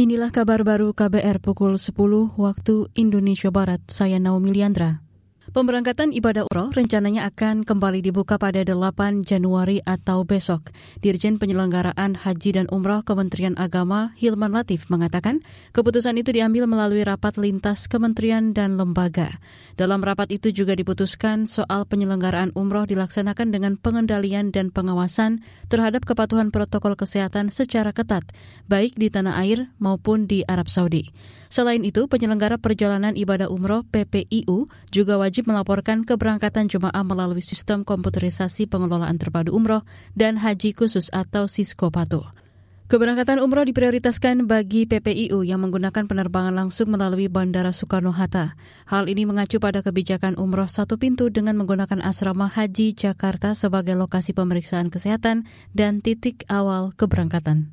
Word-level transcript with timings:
Inilah 0.00 0.32
kabar 0.32 0.64
baru 0.64 0.96
KBR 0.96 1.44
pukul 1.44 1.76
10 1.76 1.92
waktu 2.40 2.88
Indonesia 2.96 3.52
Barat. 3.52 3.84
Saya 3.92 4.16
Naomi 4.16 4.48
Liandra. 4.48 5.09
Pemberangkatan 5.50 6.14
ibadah 6.14 6.46
umroh 6.46 6.70
rencananya 6.70 7.26
akan 7.26 7.66
kembali 7.66 8.06
dibuka 8.06 8.38
pada 8.38 8.62
8 8.62 9.26
Januari 9.26 9.82
atau 9.82 10.22
besok. 10.22 10.70
Dirjen 11.02 11.42
Penyelenggaraan 11.42 12.14
Haji 12.14 12.54
dan 12.54 12.70
Umroh 12.70 13.02
Kementerian 13.02 13.58
Agama 13.58 14.14
Hilman 14.14 14.54
Latif 14.54 14.86
mengatakan 14.94 15.42
keputusan 15.74 16.22
itu 16.22 16.30
diambil 16.30 16.70
melalui 16.70 17.02
rapat 17.02 17.34
lintas 17.34 17.90
kementerian 17.90 18.54
dan 18.54 18.78
lembaga. 18.78 19.42
Dalam 19.74 20.06
rapat 20.06 20.30
itu 20.30 20.54
juga 20.54 20.78
diputuskan 20.78 21.50
soal 21.50 21.82
penyelenggaraan 21.82 22.54
umroh 22.54 22.86
dilaksanakan 22.86 23.50
dengan 23.50 23.74
pengendalian 23.74 24.54
dan 24.54 24.70
pengawasan 24.70 25.42
terhadap 25.66 26.06
kepatuhan 26.06 26.54
protokol 26.54 26.94
kesehatan 26.94 27.50
secara 27.50 27.90
ketat, 27.90 28.22
baik 28.70 28.94
di 28.94 29.10
tanah 29.10 29.42
air 29.42 29.66
maupun 29.82 30.30
di 30.30 30.46
Arab 30.46 30.70
Saudi. 30.70 31.10
Selain 31.50 31.82
itu, 31.82 32.06
penyelenggara 32.06 32.62
perjalanan 32.62 33.18
ibadah 33.18 33.50
umroh 33.50 33.82
PPIU 33.90 34.70
juga 34.94 35.18
wajib 35.18 35.39
melaporkan 35.46 36.04
keberangkatan 36.04 36.68
jemaah 36.68 37.04
melalui 37.04 37.40
sistem 37.40 37.86
komputerisasi 37.86 38.66
pengelolaan 38.68 39.16
terpadu 39.16 39.54
umroh 39.54 39.86
dan 40.12 40.40
haji 40.40 40.76
khusus 40.76 41.08
atau 41.14 41.48
Sisko 41.48 41.88
Patuh. 41.88 42.40
Keberangkatan 42.90 43.38
umroh 43.38 43.62
diprioritaskan 43.62 44.50
bagi 44.50 44.82
PPIU 44.82 45.46
yang 45.46 45.62
menggunakan 45.62 46.10
penerbangan 46.10 46.50
langsung 46.50 46.90
melalui 46.90 47.30
Bandara 47.30 47.70
Soekarno-Hatta. 47.70 48.58
Hal 48.90 49.06
ini 49.06 49.30
mengacu 49.30 49.62
pada 49.62 49.78
kebijakan 49.78 50.34
umroh 50.34 50.66
satu 50.66 50.98
pintu 50.98 51.30
dengan 51.30 51.54
menggunakan 51.54 52.02
asrama 52.02 52.50
haji 52.50 52.90
Jakarta 52.98 53.54
sebagai 53.54 53.94
lokasi 53.94 54.34
pemeriksaan 54.34 54.90
kesehatan 54.90 55.46
dan 55.70 56.02
titik 56.02 56.42
awal 56.50 56.90
keberangkatan. 56.98 57.70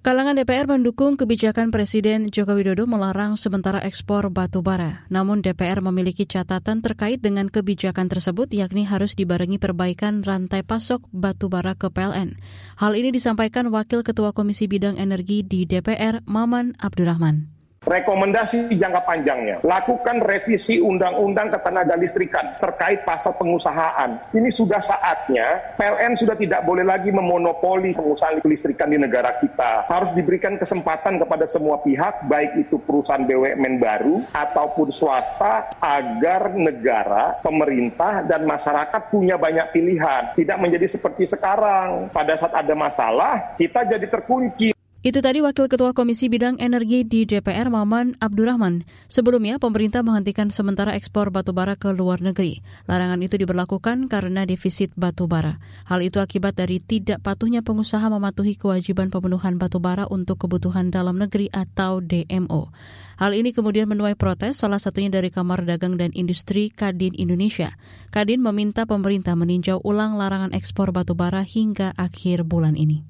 Kalangan 0.00 0.32
DPR 0.32 0.64
mendukung 0.64 1.20
kebijakan 1.20 1.68
Presiden 1.68 2.32
Joko 2.32 2.56
Widodo 2.56 2.88
melarang 2.88 3.36
sementara 3.36 3.84
ekspor 3.84 4.32
batu 4.32 4.64
bara. 4.64 5.04
Namun 5.12 5.44
DPR 5.44 5.84
memiliki 5.84 6.24
catatan 6.24 6.80
terkait 6.80 7.20
dengan 7.20 7.52
kebijakan 7.52 8.08
tersebut 8.08 8.48
yakni 8.48 8.88
harus 8.88 9.12
dibarengi 9.12 9.60
perbaikan 9.60 10.24
rantai 10.24 10.64
pasok 10.64 11.04
batu 11.12 11.52
bara 11.52 11.76
ke 11.76 11.92
PLN. 11.92 12.32
Hal 12.80 12.96
ini 12.96 13.12
disampaikan 13.12 13.68
Wakil 13.68 14.00
Ketua 14.00 14.32
Komisi 14.32 14.72
Bidang 14.72 14.96
Energi 14.96 15.44
di 15.44 15.68
DPR, 15.68 16.24
Maman 16.24 16.80
Abdurrahman. 16.80 17.59
Rekomendasi 17.80 18.76
jangka 18.76 19.08
panjangnya, 19.08 19.64
lakukan 19.64 20.20
revisi 20.20 20.84
undang-undang 20.84 21.48
ketenaga 21.48 21.96
listrikan 21.96 22.60
terkait 22.60 23.08
pasal 23.08 23.32
pengusahaan. 23.40 24.20
Ini 24.36 24.52
sudah 24.52 24.84
saatnya 24.84 25.74
PLN 25.80 26.12
sudah 26.12 26.36
tidak 26.36 26.60
boleh 26.68 26.84
lagi 26.84 27.08
memonopoli 27.08 27.96
pengusahaan 27.96 28.36
listrikan 28.44 28.92
di 28.92 29.00
negara 29.00 29.32
kita. 29.40 29.88
Harus 29.88 30.12
diberikan 30.12 30.60
kesempatan 30.60 31.16
kepada 31.24 31.48
semua 31.48 31.80
pihak, 31.80 32.28
baik 32.28 32.68
itu 32.68 32.76
perusahaan 32.84 33.24
BUMN 33.24 33.80
baru 33.80 34.28
ataupun 34.36 34.92
swasta, 34.92 35.72
agar 35.80 36.52
negara, 36.52 37.40
pemerintah, 37.40 38.28
dan 38.28 38.44
masyarakat 38.44 39.08
punya 39.08 39.40
banyak 39.40 39.72
pilihan. 39.72 40.36
Tidak 40.36 40.60
menjadi 40.60 40.84
seperti 40.84 41.24
sekarang. 41.32 42.12
Pada 42.12 42.36
saat 42.36 42.52
ada 42.52 42.76
masalah, 42.76 43.56
kita 43.56 43.88
jadi 43.88 44.04
terkunci. 44.04 44.79
Itu 45.00 45.24
tadi 45.24 45.40
Wakil 45.40 45.72
Ketua 45.72 45.96
Komisi 45.96 46.28
Bidang 46.28 46.60
Energi 46.60 47.08
di 47.08 47.24
DPR 47.24 47.72
Maman 47.72 48.20
Abdurrahman. 48.20 48.84
Sebelumnya, 49.08 49.56
pemerintah 49.56 50.04
menghentikan 50.04 50.52
sementara 50.52 50.92
ekspor 50.92 51.32
batubara 51.32 51.72
ke 51.72 51.88
luar 51.96 52.20
negeri. 52.20 52.60
Larangan 52.84 53.16
itu 53.24 53.40
diberlakukan 53.40 54.12
karena 54.12 54.44
defisit 54.44 54.92
batubara. 55.00 55.56
Hal 55.88 56.04
itu 56.04 56.20
akibat 56.20 56.52
dari 56.60 56.84
tidak 56.84 57.24
patuhnya 57.24 57.64
pengusaha 57.64 58.12
mematuhi 58.12 58.60
kewajiban 58.60 59.08
pemenuhan 59.08 59.56
batubara 59.56 60.04
untuk 60.04 60.44
kebutuhan 60.44 60.92
dalam 60.92 61.16
negeri 61.16 61.48
atau 61.48 62.04
DMO. 62.04 62.68
Hal 63.16 63.32
ini 63.32 63.56
kemudian 63.56 63.88
menuai 63.88 64.20
protes 64.20 64.60
salah 64.60 64.84
satunya 64.84 65.08
dari 65.08 65.32
Kamar 65.32 65.64
Dagang 65.64 65.96
dan 65.96 66.12
Industri 66.12 66.68
Kadin 66.68 67.16
Indonesia. 67.16 67.72
Kadin 68.12 68.44
meminta 68.44 68.84
pemerintah 68.84 69.32
meninjau 69.32 69.80
ulang 69.80 70.20
larangan 70.20 70.52
ekspor 70.52 70.92
batubara 70.92 71.40
hingga 71.40 71.96
akhir 71.96 72.44
bulan 72.44 72.76
ini. 72.76 73.09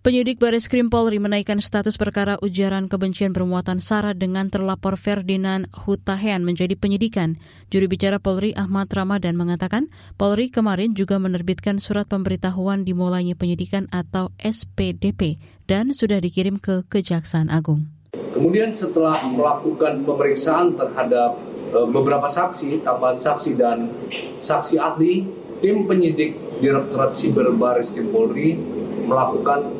Penyidik 0.00 0.40
Baris 0.40 0.64
Krim 0.64 0.88
Polri 0.88 1.20
menaikkan 1.20 1.60
status 1.60 2.00
perkara 2.00 2.40
ujaran 2.40 2.88
kebencian 2.88 3.36
bermuatan 3.36 3.84
sara 3.84 4.16
dengan 4.16 4.48
terlapor 4.48 4.96
Ferdinand 4.96 5.68
Hutahian 5.76 6.40
menjadi 6.40 6.72
penyidikan. 6.72 7.36
Juru 7.68 7.84
bicara 7.84 8.16
Polri 8.16 8.56
Ahmad 8.56 8.88
Ramadan 8.96 9.36
mengatakan, 9.36 9.92
Polri 10.16 10.48
kemarin 10.48 10.96
juga 10.96 11.20
menerbitkan 11.20 11.84
surat 11.84 12.08
pemberitahuan 12.08 12.88
dimulainya 12.88 13.36
penyidikan 13.36 13.92
atau 13.92 14.32
SPDP 14.40 15.36
dan 15.68 15.92
sudah 15.92 16.16
dikirim 16.16 16.56
ke 16.56 16.80
Kejaksaan 16.88 17.52
Agung. 17.52 17.84
Kemudian 18.32 18.72
setelah 18.72 19.20
melakukan 19.28 20.00
pemeriksaan 20.08 20.80
terhadap 20.80 21.36
eh, 21.76 21.88
beberapa 21.92 22.32
saksi, 22.32 22.88
tambahan 22.88 23.20
saksi 23.20 23.52
dan 23.52 23.92
saksi 24.40 24.80
ahli, 24.80 25.28
tim 25.60 25.84
penyidik 25.84 26.40
Direktorat 26.64 27.12
Siber 27.12 27.52
Baris 27.52 27.92
Krim 27.92 28.08
Polri 28.08 28.56
melakukan 29.04 29.79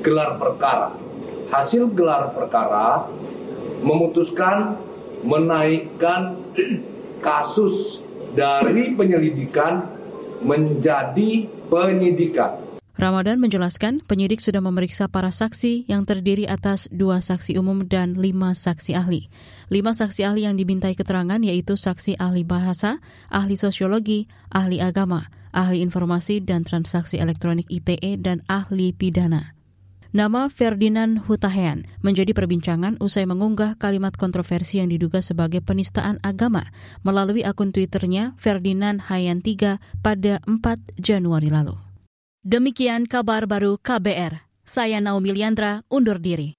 gelar 0.00 0.36
perkara. 0.36 0.94
Hasil 1.48 1.92
gelar 1.96 2.32
perkara 2.36 3.08
memutuskan 3.82 4.76
menaikkan 5.24 6.36
kasus 7.24 8.04
dari 8.34 8.94
penyelidikan 8.94 9.86
menjadi 10.44 11.48
penyidikan. 11.66 12.68
Ramadan 12.98 13.38
menjelaskan 13.38 14.02
penyidik 14.02 14.42
sudah 14.42 14.58
memeriksa 14.58 15.06
para 15.06 15.30
saksi 15.30 15.86
yang 15.86 16.02
terdiri 16.02 16.50
atas 16.50 16.90
dua 16.90 17.22
saksi 17.22 17.54
umum 17.54 17.86
dan 17.86 18.18
lima 18.18 18.58
saksi 18.58 18.98
ahli. 18.98 19.30
Lima 19.70 19.94
saksi 19.94 20.26
ahli 20.26 20.42
yang 20.42 20.58
dimintai 20.58 20.98
keterangan 20.98 21.38
yaitu 21.38 21.78
saksi 21.78 22.18
ahli 22.18 22.42
bahasa, 22.42 22.98
ahli 23.30 23.54
sosiologi, 23.54 24.26
ahli 24.50 24.82
agama, 24.82 25.30
ahli 25.54 25.78
informasi 25.78 26.42
dan 26.42 26.66
transaksi 26.66 27.22
elektronik 27.22 27.70
ITE, 27.70 28.18
dan 28.18 28.42
ahli 28.50 28.90
pidana. 28.90 29.57
Nama 30.08 30.48
Ferdinand 30.48 31.20
Hutahian 31.28 31.84
menjadi 32.00 32.32
perbincangan 32.32 32.96
usai 32.96 33.28
mengunggah 33.28 33.76
kalimat 33.76 34.16
kontroversi 34.16 34.80
yang 34.80 34.88
diduga 34.88 35.20
sebagai 35.20 35.60
penistaan 35.60 36.16
agama 36.24 36.64
melalui 37.04 37.44
akun 37.44 37.76
Twitternya 37.76 38.32
Ferdinand 38.40 39.04
Hayan 39.04 39.44
3 39.44 39.76
pada 40.00 40.40
4 40.48 40.64
Januari 40.96 41.52
lalu. 41.52 41.76
Demikian 42.40 43.04
kabar 43.04 43.44
baru 43.44 43.76
KBR. 43.76 44.48
Saya 44.64 44.96
Naomi 45.04 45.36
Liandra, 45.36 45.84
undur 45.92 46.16
diri. 46.16 46.56